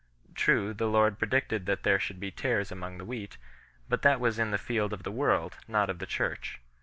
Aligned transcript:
True, 0.33 0.73
the 0.73 0.87
Lord 0.89 1.19
predicted 1.19 1.67
that 1.67 1.83
there 1.83 1.99
should 1.99 2.19
be 2.19 2.31
tares 2.31 2.71
among 2.71 2.97
the 2.97 3.05
wheat, 3.05 3.37
but 3.87 4.01
that 4.01 4.19
was 4.19 4.39
in 4.39 4.49
the 4.49 4.57
field 4.57 4.93
of 4.93 5.03
the 5.03 5.11
world, 5.11 5.57
not 5.67 5.91
of 5.91 5.99
the 5.99 6.07
Church. 6.07 6.59